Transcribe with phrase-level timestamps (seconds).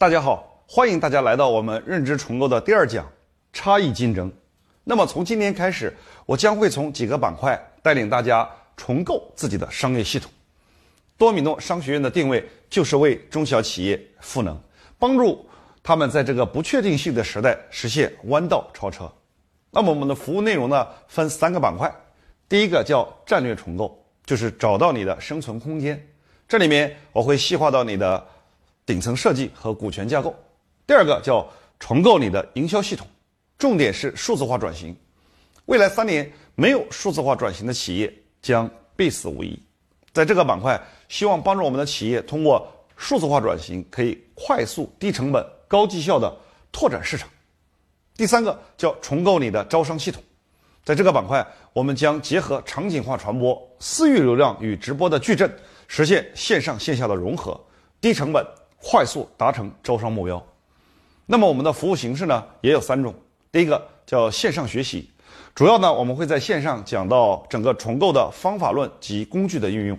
[0.00, 3.06] 大家好，欢迎大家来到我们认知重构的第二讲——
[3.52, 4.32] 差异竞争。
[4.82, 10.32] 那么从今天开始，我将会从几个板块带领大家重构自己的商业系统。
[11.18, 14.58] 多米诺商学院的定位就是为中小企业赋能，
[14.98, 15.46] 帮助
[15.82, 19.06] 他们在这个不确定性的时代实现弯道超车。
[19.70, 21.94] 那么我们的服务内容呢，分三个板块。
[22.48, 26.02] 第一个叫战略重构，就是找到你的生存空间。
[26.48, 28.26] 这里面我会细化到你的。
[28.90, 30.34] 顶层设计和股权架构，
[30.84, 31.48] 第二个叫
[31.78, 33.06] 重构你的营销系统，
[33.56, 34.96] 重点是数字化转型。
[35.66, 38.12] 未来三年没有数字化转型的企业
[38.42, 39.56] 将必死无疑。
[40.12, 40.76] 在这个板块，
[41.08, 46.36] 希望帮助我们的企业通过数字化转型，可以快速、低成本、高绩效的
[46.72, 47.28] 拓展市场。
[48.16, 50.20] 第三个叫重构你的招商系统，
[50.82, 55.48] 在这个板块，我们将结合场景化传播、私域流量与直播的矩阵，
[55.86, 57.64] 实现线上线下的融合，
[58.00, 58.44] 低成本。
[58.82, 60.44] 快速达成招商目标，
[61.26, 63.14] 那么我们的服务形式呢也有三种。
[63.52, 65.10] 第一个叫线上学习，
[65.54, 69.98] 主要呢我们会在线上讲到整个重构的方法论及工具的运用。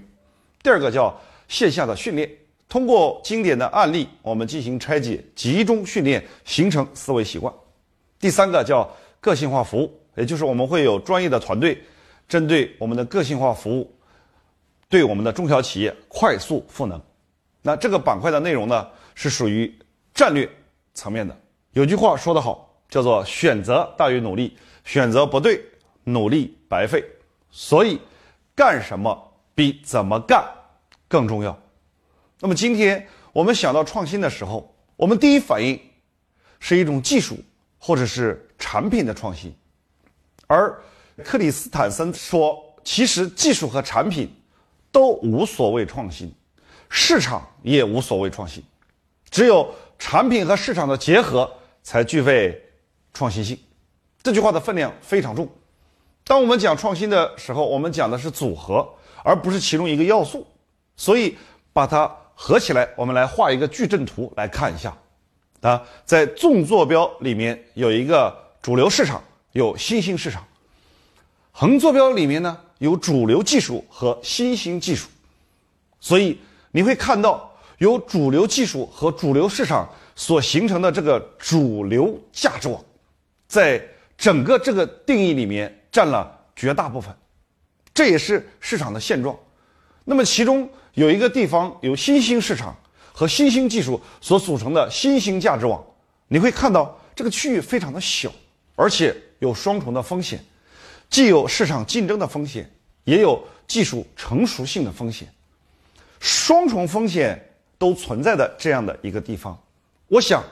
[0.64, 1.16] 第二个叫
[1.48, 2.30] 线下的训练，
[2.68, 7.54] 通过经典的案例，我们进行拆解，集中训练，形成思维习惯。
[8.20, 11.82] 第三个叫个性化服务，也就是我们会有专业的团队，
[12.28, 13.94] 针对我们的个性化服务，
[14.90, 17.02] 对我们的中小企业快速赋能。
[17.62, 19.73] 那这个板块的内容呢，是属于
[20.14, 20.50] 战略
[20.94, 21.38] 层面的。
[21.73, 25.64] 有句话说得好，叫做“选择大于努力，选择不对，
[26.03, 27.03] 努力白费”。
[27.52, 28.00] 所以，
[28.56, 30.44] 干什么比怎么干
[31.08, 31.58] 更重要。
[32.40, 35.80] 那么，今天我们想到创新的时候，我们第一反应
[36.59, 37.38] 是一种技术
[37.78, 39.56] 或者是产品的创新。
[40.48, 40.81] 而
[41.23, 44.34] 克里斯坦森说，其实技术和产品
[44.92, 46.34] 都无所谓创新。
[46.94, 48.61] 市场也无所谓创新，
[49.30, 51.50] 只有产品和市场的结合
[51.81, 52.61] 才具备
[53.14, 53.58] 创新性。
[54.22, 55.47] 这句话的分量非常重。
[56.25, 58.85] 当我们讲创新的时候，我们讲的是组合，
[59.24, 60.46] 而不是其中一个要素。
[60.97, 61.38] 所以
[61.72, 64.94] 把它合起来，我们来画一个矩阵图来看一下。
[65.62, 70.44] 啊，在纵坐标里面有一个主流市场，有新兴市场；
[71.53, 75.07] 横坐标里面呢有主流技术和新兴技术。
[76.01, 76.38] 所以。
[76.72, 82.84] 你会看到，由主流技术和主流市场所形成的这个主流价值网，
[83.48, 83.82] 在
[84.18, 87.14] 整个这个定义里面占了绝大部分，
[87.94, 89.38] 这也是市场的现状。
[90.06, 92.76] 那么其中有一个地方有新兴市场
[93.12, 95.84] 和新兴技术所组成的新兴价值网，
[96.28, 98.31] 你会看到这个区域非常的小，
[98.76, 100.44] 而且有双重的风险，
[101.10, 102.70] 既有市场竞争的风险，
[103.04, 105.28] 也有技术成熟性的风险。
[106.22, 107.44] 双重风险
[107.80, 109.59] 都存在的这样的一个地方，
[110.08, 110.44] 我想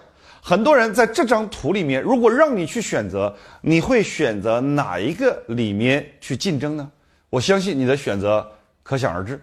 [0.41, 3.31] 很多人在这张图里面，如果让你去选择，
[3.61, 6.91] 你会选择哪一个里面去竞争呢？
[7.29, 9.39] 我相信你的选择可想而知。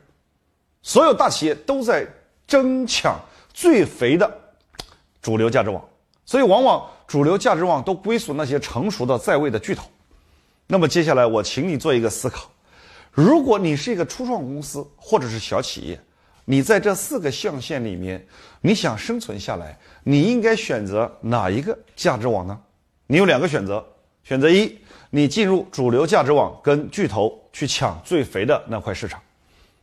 [0.83, 2.05] 所有大企业都在
[2.45, 3.21] 争抢
[3.55, 4.29] 最肥的
[5.23, 5.89] 主流价值网，
[6.25, 9.89] 所以往往主流价值网都归属那些成熟的在位的巨头。
[10.67, 12.51] 那么接下来我请你做一个思考：
[13.13, 16.01] 如果你是一个初创公司或者是小企业。
[16.49, 18.25] 你在这四个象限里面，
[18.61, 22.57] 你想生存下来，你应该选择哪一个价值网呢？
[23.09, 23.85] 你有两个选择：
[24.23, 24.79] 选择一，
[25.11, 29.21] 你进入主流价值网，跟巨头去抢最肥的那块市场；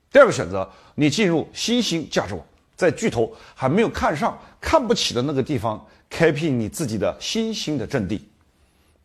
[0.09, 2.41] 第二个选择，你进入新兴价值网，
[2.77, 8.25] 在巨头还没有看上、看不起的那个地方，开辟你自己的新兴的阵地。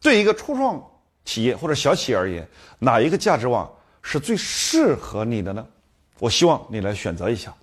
[0.01, 0.81] 对一个初创
[1.25, 2.47] 企业或者小企业而言，
[2.79, 3.69] 哪一个价值网
[4.01, 5.67] 是最适合你的呢？
[6.19, 7.55] 我希望你来选择一下。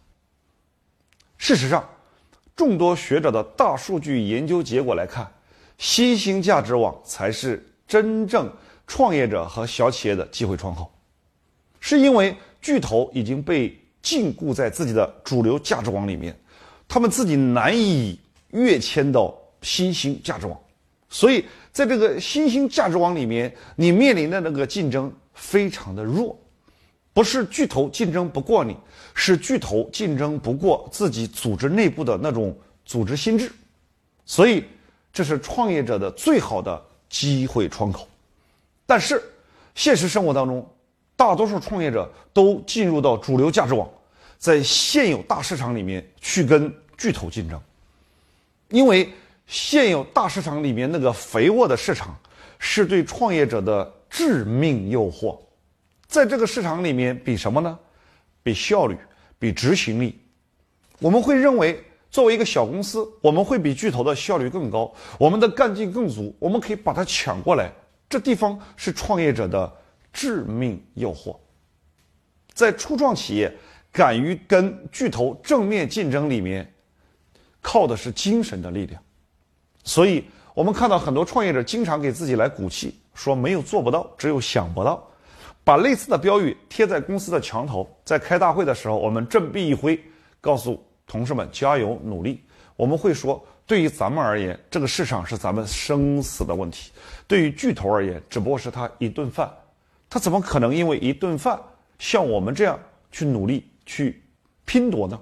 [1.38, 1.88] 事实上，
[2.56, 5.30] 众多学者的大数据研究结果来看，
[5.78, 8.50] 新兴价值网才是真正
[8.88, 10.90] 创业者和小企业的机会窗口，
[11.82, 16.36] 是因为巨头已经被禁锢在自己的主流价值网里面，
[16.88, 18.18] 他们自己难以
[18.52, 20.58] 跃迁到新兴价值网，
[21.10, 21.44] 所以
[21.74, 26.40] 在这个新兴价值网里面，你面临的那个竞争非常的弱。
[27.16, 28.76] 不是巨头竞争不过你，
[29.14, 32.54] 是巨头竞争不过自己组织内部的那种
[32.84, 33.50] 组织心智，
[34.26, 34.66] 所以
[35.14, 38.06] 这是创业者的最好的机会窗口。
[38.86, 39.24] 但是
[39.76, 40.70] 现实生活当中，
[41.16, 43.90] 大多数创业者都进入到主流价值网，
[44.38, 47.58] 在现有大市场里面去跟巨头竞争，
[48.68, 49.10] 因为
[49.48, 52.14] 现有大市场里面那个肥沃的市场
[52.60, 55.40] 是对创业者的致命诱惑。
[56.08, 57.78] 在这个市场里面，比什么呢？
[58.44, 58.98] 比效率，
[59.40, 60.20] 比执行力。
[61.00, 67.72] 我们会认为，作为一个小公司，我们会比巨头的效率更高，我们的干劲更足，我们可以把它抢过来。
[68.08, 69.72] 这地方是创业者的
[70.14, 71.36] 致命诱惑。
[72.54, 73.52] 在初创企业
[73.92, 76.72] 敢于跟巨头正面竞争里面，
[77.62, 79.02] 靠的是精神的力量。
[79.84, 80.24] 所以，
[80.54, 85.06] 我们看到很多创业者经常给自己来鼓气，说没有做不到，只有想不到。
[85.66, 90.00] 把类似的标语贴在公司的墙头，在开大会的时候，我们振臂一挥，
[90.40, 92.44] 告诉同事们加油努力。
[92.76, 96.92] 我们会说，对于咱们而言，这个市场是咱们生死的问题；
[97.28, 99.52] 对于巨头而言，只不过是他一顿饭，
[100.08, 101.60] 他怎么可能因为一顿饭
[101.98, 102.80] 像我们这样
[103.12, 104.22] 去努力去
[104.66, 105.20] 拼夺呢？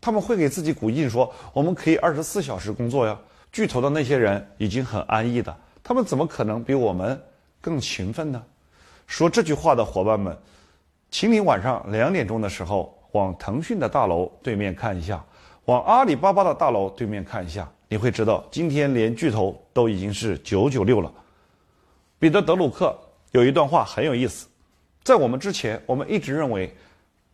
[0.00, 3.18] 他们会给自己鼓劲说，我们可以二十四小时工作呀。
[3.50, 7.20] 巨头的那些人已经很安逸的，他们怎么可能比我们
[7.60, 8.40] 更勤奋呢？
[9.06, 10.36] 说这句话的伙伴们，
[11.10, 15.24] 请你晚上两点钟的时候往腾讯的大楼对面看一下，
[15.66, 21.12] 往阿里巴巴的大楼对面看一下，你会知道今天连巨头都已经是九九六了。
[22.18, 22.98] 彼得·德鲁克
[23.32, 24.48] 有一段话很有意思，
[25.02, 26.74] 在我们之前，我们一直认为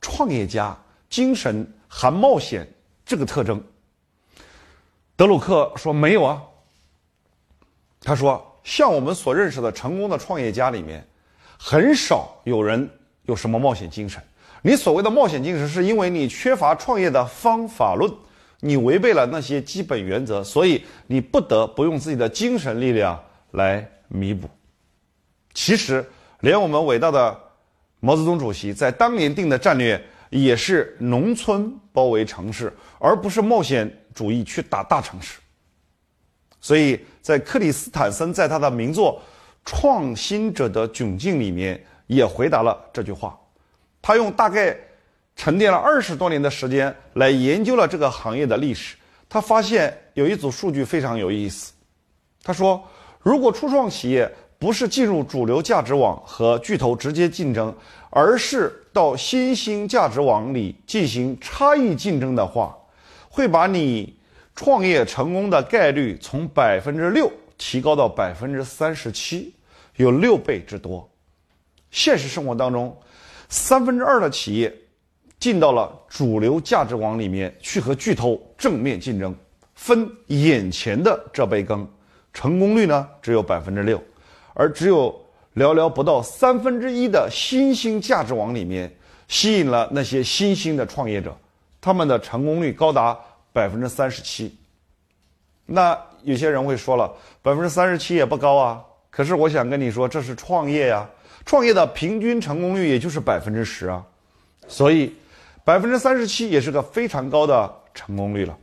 [0.01, 0.77] 创业家
[1.09, 2.69] 精神含冒险
[3.07, 3.63] 这个特征。
[5.17, 6.43] 德鲁克说没有啊。
[8.03, 11.07] 他说，像我们所认识的成功的创业家里面。
[11.63, 12.89] 很少有人
[13.25, 14.21] 有什么冒险精神。
[14.63, 18.11] 你所谓的冒险精神，是因为你缺乏创业的方法论，
[18.61, 24.49] 你违背了那些基本原则，所以你不得不用自己的精神力量来弥补。
[25.53, 26.03] 其实，
[26.41, 27.39] 连我们伟大的
[28.01, 35.39] 毛泽东主席在当年定的战略也是农村包围城市，而不是冒险主义去打大城市。
[36.59, 39.21] 所以在克里斯坦森在他的名作。
[39.65, 43.39] 创新者的窘境里面也回答了这句话。
[44.03, 44.77] 他用大概
[45.37, 48.97] 沉淀了二十多年的时间来研究了这个行业的历史。
[49.29, 51.73] 他发现有一组数据非常有意思。
[52.43, 52.83] 他说，
[53.21, 54.29] 如果初创企业
[54.59, 57.73] 不是进入主流价值网和巨头直接竞争，
[58.11, 62.77] 而是到新兴价值网里进行差异竞争的话，
[63.29, 64.17] 会把你
[64.57, 67.31] 创业成功的概率从百分之六。
[67.61, 69.55] 提高到百分之三十七，
[69.97, 71.07] 有六倍之多。
[71.91, 72.97] 现实生活当中，
[73.51, 74.75] 三分之二的企业
[75.39, 79.37] 进到了主流价值网里面去和巨头正面竞争，
[79.75, 81.87] 分眼前的这杯羹，
[82.33, 84.03] 成功率呢只有百分之六，
[84.55, 85.15] 而只有
[85.55, 88.91] 寥寥不到三分之一的新兴价值网里面
[89.29, 91.37] 吸引了那些新兴的创业者，
[91.79, 93.19] 他们的成功率高达
[93.53, 94.57] 百分之三十七。
[95.67, 97.13] 那有些人会说了，
[97.43, 98.85] 百分之三十七也不高啊。
[99.11, 101.09] 可是我想跟你说，这是创业呀，
[101.45, 104.05] 创业的平均成功率也就是百分之十啊，
[104.69, 105.15] 所以
[105.65, 108.57] 百分之三十七也是个非常高的成功率了。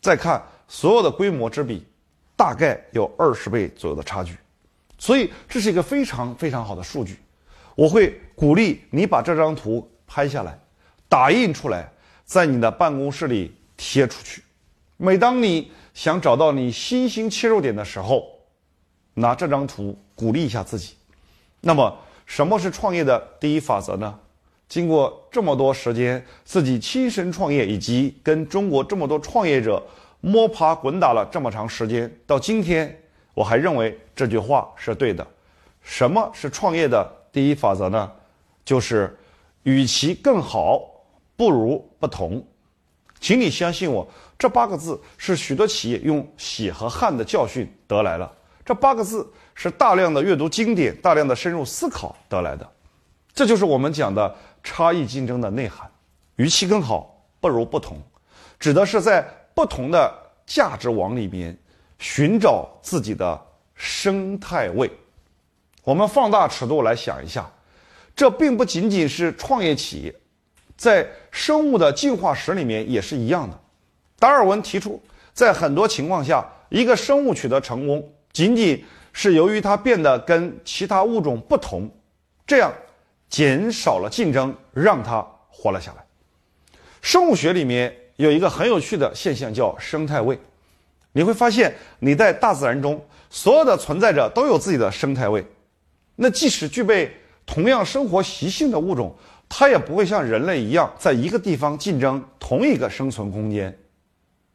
[0.00, 1.84] 再看所有的规模之比，
[2.36, 4.36] 大概有二十倍左右的差距，
[4.98, 7.18] 所以这是一个非常非常好的数据。
[7.74, 10.58] 我会鼓励你把这张图拍下来，
[11.08, 11.90] 打印出来，
[12.24, 14.42] 在你的办公室里贴出去。
[15.02, 18.22] 每当你想找到你新兴切入点的时候，
[19.14, 20.94] 拿这张图鼓励一下自己。
[21.62, 24.18] 那么，什么是创业的第一法则呢？
[24.68, 29.82] 经过这么多时间自己亲身创业，以及跟中国这么多创业者
[30.20, 32.94] 摸爬滚打了这么长时间，到今天，
[33.32, 35.26] 我还认为这句话是对的。
[35.80, 38.12] 什么是创业的第一法则呢？
[38.66, 39.18] 就是，
[39.62, 40.82] 与其更好，
[41.38, 42.44] 不如不同。
[43.20, 44.06] 请你相信我。
[44.38, 48.32] 这八个字是许多企业用血和汗的教训得来的。
[48.64, 52.66] 这八个字是大量的阅读经典、大量的深入思考得来的。
[53.34, 55.90] 这就是我们讲的差异竞争的内涵。
[56.36, 58.00] 与其更好，不如不同，
[58.58, 59.22] 指的是在
[59.54, 60.10] 不同的
[60.46, 61.56] 价值网里面
[61.98, 63.38] 寻找自己的
[63.74, 64.90] 生态位。
[65.84, 67.50] 我们放大尺度来想一下，
[68.16, 70.14] 这并不仅仅是创业企业，
[70.80, 73.60] 在生物的进化史里面也是一样的。
[74.18, 74.98] 达尔文提出，
[75.34, 78.82] 在很多情况下，一个生物取得成功，仅仅
[79.12, 81.86] 是由于它变得跟其他物种不同，
[82.46, 82.72] 这样
[83.28, 86.02] 减少了竞争，让它活了下来。
[87.02, 90.40] 生物学里面有一个很有趣的现象，叫生态位。
[91.12, 95.44] 你会发现，你在大自然中，所有的存在者都有自己的生态位。
[96.16, 99.14] 那即使具备同样生活习性的物种，
[99.52, 103.76] 它也不会像人类一样，在一个地方竞争同一个生存空间。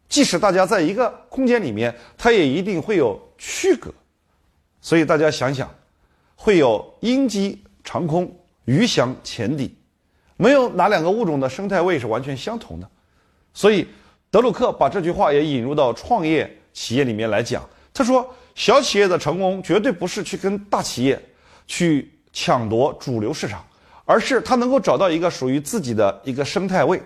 [0.07, 3.93] 即使大家在一个空间里面，它也一定会有区隔。
[4.79, 5.69] 所以大家想想，
[6.35, 8.33] 会有鹰击长空，
[8.63, 9.75] 鱼翔浅底，
[10.37, 12.89] 没有哪两个物种的生态位是完全相同的。
[13.53, 13.85] 所以，
[14.31, 17.67] 德鲁克把这句话也引入到创业企业里面来讲。
[17.93, 21.21] 他说：“小企业的成功绝对不是去跟大企业
[21.67, 23.65] 去抢夺主流市场，
[24.05, 27.01] 而是他能够找到一个属于自己的一个生态位，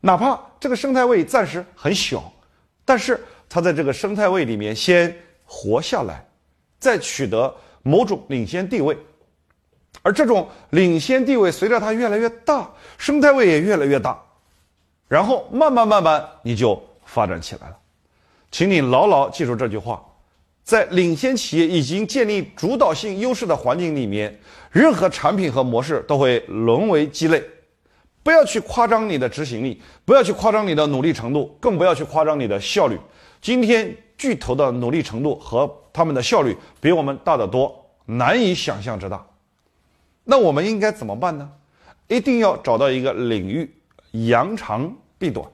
[0.00, 2.32] 哪怕这个生态位暂时很小，
[2.84, 6.26] 但是他在这个生态位里面先活下来，
[6.78, 8.98] 再取得某种领先地位。”
[10.02, 14.16] 而这种领先地位随着它越来越大，生态位也越来越大，
[15.08, 17.76] 然后慢慢慢慢你就发展起来了。
[18.52, 20.05] 请你牢牢记住这句话：
[20.66, 24.36] 在领先企业已经建立主导性优势的环境里面，
[24.72, 27.40] 任何产品和模式都会沦为鸡肋。
[28.24, 32.98] 不要去夸张你的执行力，不要去夸张你的努力程度，更不要去夸张你的效率。
[33.40, 37.72] 今天巨头的努力程度和他们的效率比我们大得多，
[38.06, 39.24] 难以想象之大。
[40.24, 41.48] 那我们应该怎么办呢？
[42.08, 43.72] 一定要找到一个领域，
[44.10, 45.48] 扬长避短。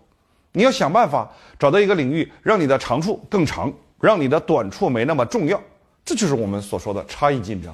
[0.53, 3.71] 你要想办法找到一个领域，让你的长处更长，
[4.03, 5.63] 让你的短处没那么重要。
[6.05, 7.73] 这就是我们所说的差异竞争。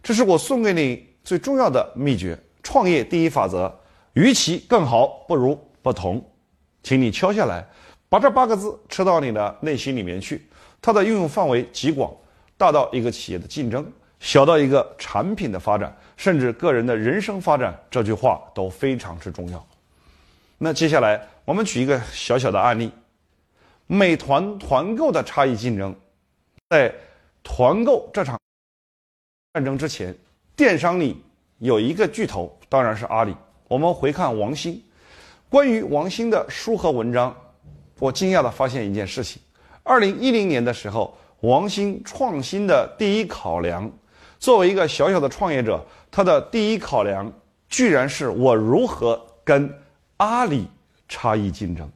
[0.00, 3.70] 这是我送给你最重要的秘诀：创业第一法则，
[4.12, 6.24] 与其更好，不如不同。
[6.84, 7.66] 请你敲下来，
[8.08, 10.46] 把这八个字吃到你的内心里面去。
[10.80, 12.14] 它的应用范围极广，
[12.56, 13.84] 大到一个企业的竞争。
[14.20, 19.66] 小到一个产品的发展，甚至个人的人生发展，这句话都非常之重要。
[20.56, 22.90] 那接下来我们举一个小小的案例：
[23.86, 25.94] 美团团购的差异竞争。
[26.70, 26.92] 在
[27.42, 28.38] 团购这场
[29.52, 30.16] 战争之前，
[30.56, 31.22] 电商里
[31.58, 33.34] 有一个巨头，当然是阿里。
[33.68, 34.82] 我们回看王兴，
[35.48, 37.34] 关于王兴的书和文章，
[37.98, 39.40] 我惊讶地发现一件事情：
[39.82, 43.90] 二零一零年的时候，王兴创新的第一考量。
[44.38, 47.32] 作为一个小小的创业者，他的第一考量
[47.68, 49.72] 居然是我如何跟
[50.18, 50.66] 阿里
[51.08, 51.90] 差异竞争。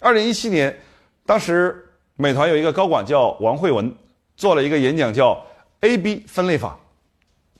[0.00, 0.76] 二零一七年，
[1.24, 1.84] 当时
[2.16, 3.94] 美团有一个高管叫王慧文，
[4.36, 5.40] 做了一个演讲叫
[5.80, 6.78] “A/B 分类法”。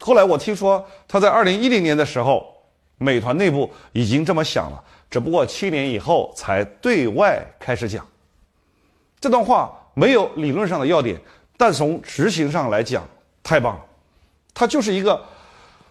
[0.00, 2.46] 后来我听说他在二零一零年的时候，
[2.98, 8.06] 美团内部已经这么想了，只不过七年以后才对外开始讲。
[9.18, 11.18] 这段话没有理论上的要点，
[11.56, 13.06] 但从执行上来讲。
[13.42, 13.84] 太棒了，
[14.52, 15.24] 它就是一个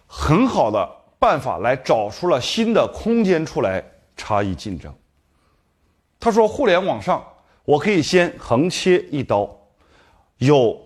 [0.06, 0.86] 很好的
[1.18, 3.82] 办法，来找出了新的空间出来，
[4.14, 4.94] 差异竞争。
[6.26, 7.24] 他说，互联网上
[7.64, 9.48] 我可以先横切一刀，
[10.38, 10.76] 有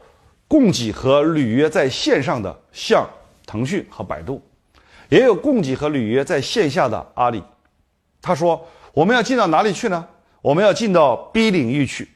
[0.47, 3.09] 供给和履约在线上的，像
[3.47, 4.43] 腾讯和百度，
[5.09, 7.43] 也有供给和履约在线下的阿里。
[8.21, 10.07] 他说，我们要进到哪里去呢？
[10.43, 12.07] 我们要进到 B 领域去，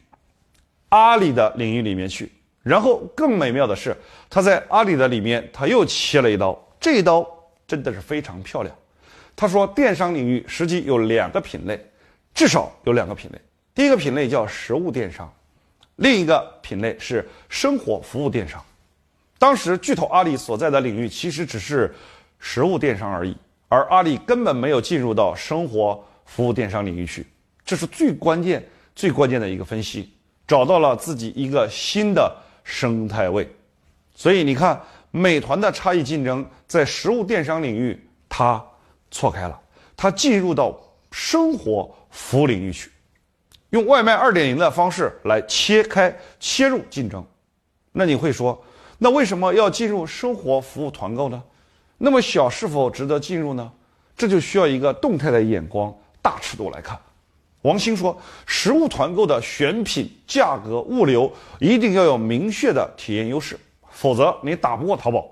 [0.90, 2.30] 阿里的领域里面去。
[2.62, 3.96] 然后更美妙的是，
[4.28, 7.26] 他在阿里的里面，他又切了一刀，这一刀
[7.66, 8.76] 真的是非常漂亮。
[9.34, 11.82] 他说，电商领域实际有两个品类，
[12.34, 13.40] 至少有两个品类。
[13.74, 15.32] 第一个品类叫实物电商，
[15.96, 18.62] 另一个品类是生活服务电商。
[19.38, 21.94] 当时巨头阿里所在的领域其实只是
[22.38, 23.36] 实物电商而已，
[23.68, 27.26] 而阿里根本没有进入到生活服务电商领域去，
[27.64, 28.62] 这是最关键、
[28.94, 30.12] 最关键的一个分析，
[30.46, 32.44] 找到了自己一个新的。
[32.66, 33.46] 生态位，
[34.14, 38.64] 所以你看，美团的差异竞争在实物电商领域，它
[39.10, 39.60] 错开了，
[39.94, 40.74] 它进入到
[41.10, 42.92] 生活服务领域去，
[43.70, 47.26] 用外卖二点零的方式来切开切入竞争。
[47.90, 48.64] 那你会说，
[48.98, 51.42] 那为什么要进入生活服务团购呢？
[51.98, 53.70] 那么小是否值得进入呢？
[54.16, 55.92] 这就需要一个动态的眼光，
[56.22, 56.96] 大尺度来看。
[57.62, 58.16] 王兴说
[58.46, 63.58] ：“实物团购的选品、价格、物流一定要有明确的体验优势，
[63.90, 65.28] 否则你打不过淘宝。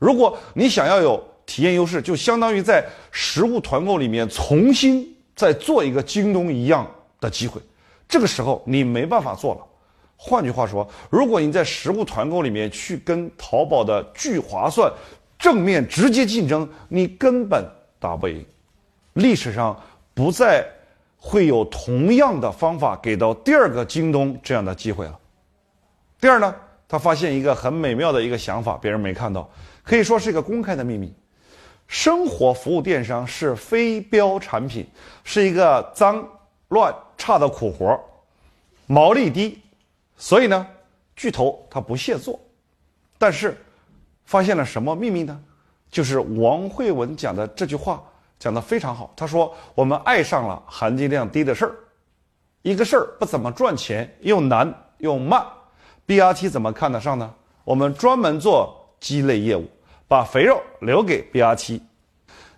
[0.00, 6.86] 如果你想要有体验优势，就相当于在实物团购里面重新再做一个京东一样
[7.18, 7.58] 的机会。
[8.06, 9.60] 这个时候你没办法做了。
[10.16, 14.92] 换句话说，如果你在实物团购里面去跟淘宝的聚划算
[15.38, 17.64] 正面直接竞争，你根本
[17.98, 18.44] 打不赢。
[19.14, 19.74] 历史上
[20.12, 20.62] 不再。”
[21.22, 25.18] 会有同样的方法给到第二个京东这样的机会了。
[26.18, 26.54] 第二呢，
[26.88, 29.46] 他发现一个很美妙的一个想法，别人没看到，
[29.82, 31.14] 可以说是一个公开的秘密：
[31.90, 34.86] 生活服务电商是非标产品，
[35.24, 36.24] 是一个脏
[36.68, 37.98] 乱差的苦活，
[38.86, 39.60] 毛利低，
[40.16, 40.64] 所以呢，
[41.16, 42.38] 巨头他不屑做。
[43.18, 43.60] 但是，
[44.24, 45.36] 发现了什么秘密呢？
[45.90, 48.00] 就是王慧文讲的这句话。
[48.38, 51.74] 讲得非常好，他说：“我们爱上了含金量低的事儿，
[52.62, 55.44] 一个事儿不怎么赚钱，又难又慢
[56.06, 57.34] ，BRT 怎么看得上呢？
[57.64, 59.68] 我们专门做鸡肋业务，
[60.10, 61.80] 把肥肉留给 BRT。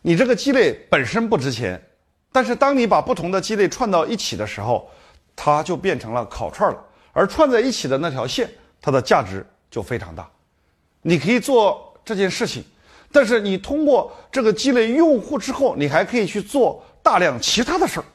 [0.00, 1.78] 你这个鸡肋本身不值钱，
[2.32, 4.90] 但是当你把不同的鸡肋串到一起的时候，
[5.36, 6.82] 它就变成了烤串了。
[7.12, 8.48] 而串在一起的那条线，
[8.80, 10.26] 它的价值就非常大。
[11.02, 12.64] 你可以做这件事情，
[13.12, 18.06] 但是你通过这个积累用户之后，你还可以去做大量其他的事儿。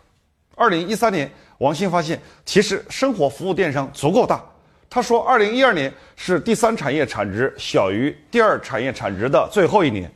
[0.56, 4.44] 二零一三年，王兴发现，其实生活服务电商足够大。
[4.90, 10.10] 他说，二零一二年是第三产业产值小于第二产业产值的最后一年，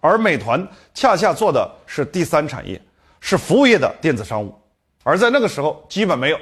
[0.00, 2.80] 而美团恰恰做的是第三产业，
[3.20, 4.54] 是服务业的电子商务，
[5.02, 6.38] 而在那个时候基本没有，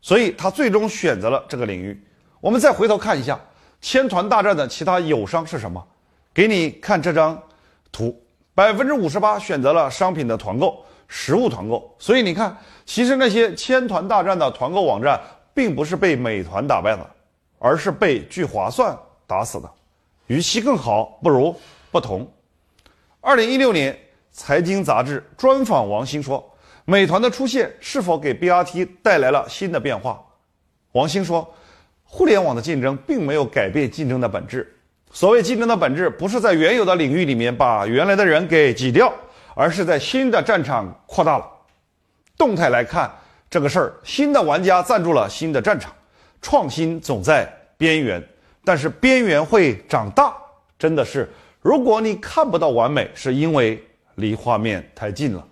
[0.00, 2.00] 所以他最终选择了这个领域。
[2.40, 3.38] 我们再回头看一下，
[3.80, 5.84] 千团大战的其他友商是什么？
[6.32, 7.36] 给你看这张
[7.90, 8.16] 图，
[8.54, 15.20] 百分之五十八选择了商品的团购、实物团购，所以你看，其实那些千团大战的团购网站，
[15.52, 17.04] 并不是被美团打败的。
[17.58, 18.96] 而是被聚划算
[19.26, 19.70] 打死的，
[20.26, 21.54] 与其更好，不如
[21.90, 22.30] 不同。
[23.20, 23.98] 二零一六年，
[24.30, 26.44] 财经杂志专访王兴说
[26.84, 30.22] ：“美团的出现是否给 BRT 带来了新的变化？”
[30.92, 31.52] 王兴说
[32.04, 34.72] ：“互联网的竞争并没有改变竞争的本质。
[35.10, 39.12] 所谓竞争的本质，不是在原有的领域里面把原来的人给挤掉，
[39.54, 41.50] 而是在新的战场扩大了。
[42.36, 43.10] 动态来看
[43.48, 45.92] 这个事儿，新的玩家占住了新的战场。”
[46.46, 48.24] 创新总在边缘，
[48.64, 50.32] 但是边缘会长大，
[50.78, 51.28] 真的是。
[51.60, 53.84] 如果你看不到完美，是因为
[54.14, 55.44] 离画面太近了。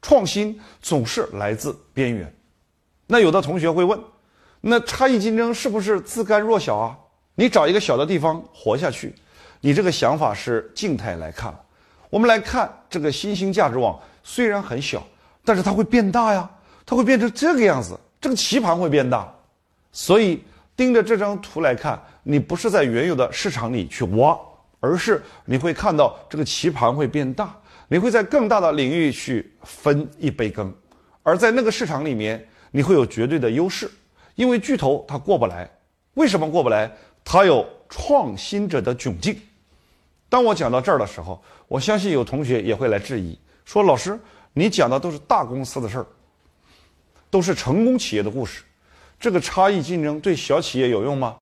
[0.00, 2.34] 创新总是来自边缘。
[3.06, 4.00] 那有的同学会问，
[4.62, 6.96] 那差异竞争是不是自甘弱小啊？
[7.34, 9.14] 你找一个小的地方活下去，
[9.60, 11.54] 你这个想法是静态来看。
[12.08, 15.06] 我们来看这个新兴价值网，虽然很小，
[15.44, 16.48] 但是它会变大呀，
[16.86, 19.30] 它会变成这个样子，这个棋盘会变大。
[19.92, 20.42] 所以
[20.76, 24.38] 盯着这张图来看，你不是在原有的市场里去挖，
[24.78, 27.54] 而是你会看到这个棋盘会变大，
[27.88, 30.72] 你会在更大的领域去分一杯羹，
[31.22, 33.90] 而在那个市场里面，你会有绝对的优势，
[34.36, 35.68] 因为巨头它过不来。
[36.14, 36.90] 为什么过不来？
[37.24, 39.38] 它有创新者的窘境。
[40.28, 44.18] 当我讲到这儿的时候，我相信有同学也会来质疑，说老师，
[44.52, 46.06] 你讲的都是大公司的事儿，
[47.28, 48.62] 都是成功企业的故事。
[49.20, 51.36] 这个差异竞争对小企业有用吗？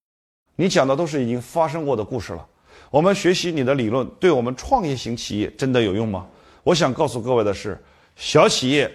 [0.56, 2.44] 你讲的都是已经发生过的故事了。
[2.90, 6.26] 我们学习你的理论，对我们创业型企业真的有用吗？
[6.64, 7.80] 我想告诉各位的是，
[8.16, 8.90] 小企业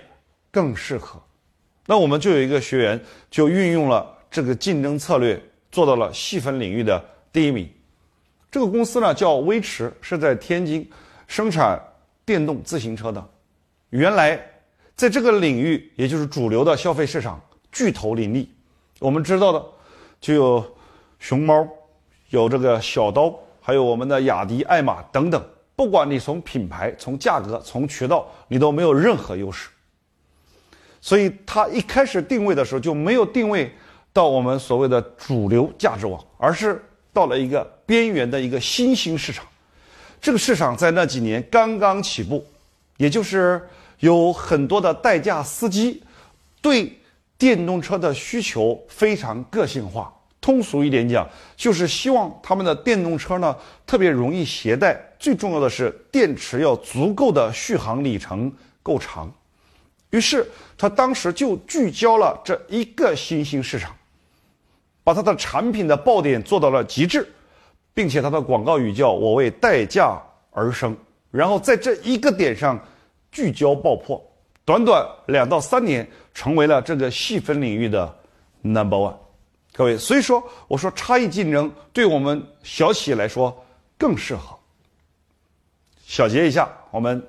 [0.52, 1.18] 更适合。
[1.86, 5.42] 那我们就有一个学员就运用了这个竞争策略，
[5.72, 7.70] 做到了细分领域的第一名。
[8.52, 10.88] 这个公司呢叫威驰，是在天津
[11.26, 11.82] 生产
[12.26, 13.30] 电动自行车的。
[13.92, 14.38] 原来
[14.94, 17.42] 在这个领域，也就是主流的消费市场，
[17.72, 18.50] 巨头林立。
[19.04, 19.62] 我们知道的
[20.22, 20.66] 就有
[21.20, 21.68] 熊猫，
[22.30, 25.46] 有这个小刀，还有我们的雅迪、爱玛等等。
[25.76, 29.68] 不管你从品牌、从价格、从渠道，你都没有任何优势。
[31.02, 33.70] 所以它一开始定位的时候就没有定位
[34.14, 39.46] 到我们所谓的主流价值网，而是到了一个边缘的一个新兴市场。
[40.22, 42.46] 这个市场在那几年刚刚起步，
[42.96, 43.62] 也就是
[44.00, 46.02] 有很多的代驾司机
[46.62, 46.98] 对。
[47.44, 51.28] 电动车的需求非常个性化，通俗一点讲，
[51.58, 53.54] 就是希望他们的电动车呢
[53.86, 58.50] 特别容易携带，最重要的是电池要足够的续航里程
[58.82, 59.30] 够长。
[60.12, 63.94] 于是他当时就聚焦了这一个新兴市场，
[65.04, 67.28] 把他的产品的爆点做到了极致，
[67.94, 70.18] 并且他的广告语叫“我为代驾
[70.52, 70.96] 而生”，
[71.30, 72.80] 然后在这一个点上
[73.34, 74.26] 聚焦爆破。
[74.66, 78.14] 短短两到三年，成为了这个细分领域的
[78.62, 79.16] number one。
[79.74, 83.66] 各位，所以说我说差异竞争对我们小企业来说
[83.98, 84.58] 更适合。
[86.06, 87.22] 小结一下，我们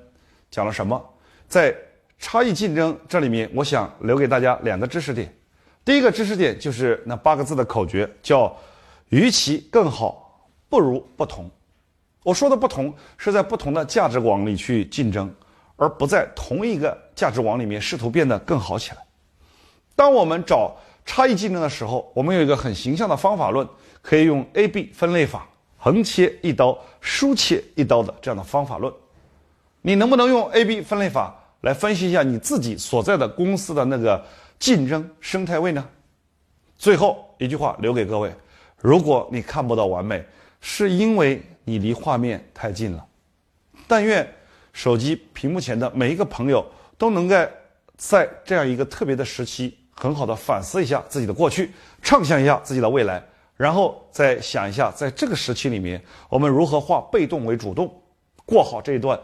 [0.51, 1.03] 讲了什么？
[1.47, 1.75] 在
[2.19, 5.33] 差异竞争这里面，我想留给大家两个知识点。
[5.83, 8.55] 第一个知识点就是那八个字的口诀，叫
[9.09, 11.49] “与其更好，不如不同”。
[12.23, 15.33] 我说的不同，是在不同的价值网里去竞争。
[15.77, 18.97] 而不在同一个价值网里面试图变得更好起来。
[19.95, 23.67] 当我们找差异竞争的时候，我们有一个很形象的方法论，
[24.01, 28.93] 可以用 A B 分类法，横切一刀，竖切一刀的这样的方法论。
[29.81, 34.23] 你能不能用 A B 分类法来分析一下你自己所在的公司的那个
[34.57, 35.87] 竞争生态位呢？
[36.77, 38.33] 最后一句话留给各位：
[38.77, 40.25] 如果你看不到完美，
[40.59, 43.05] 是因为你离画面太近了。
[43.87, 44.27] 但愿。
[44.75, 46.63] 手机屏幕前的每一个朋友
[46.97, 47.35] 都能够
[47.95, 53.23] 在这样一个特别的时期，很好的反思一下自己的过去，畅想一下自己的未来，
[53.55, 57.89] 然后再想一下，在这个时期里面，我们如何化被动为主动，
[58.45, 59.17] 过好这一段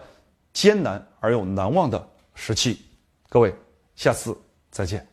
[0.53, 2.79] 艰难而又难忘的时期。
[3.27, 3.53] 各位，
[3.93, 4.33] 下次
[4.71, 5.10] 再见。